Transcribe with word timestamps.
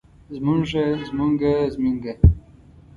زمونږه 0.35 0.83
زمونګه 1.07 1.53
زمينګه 1.73 2.13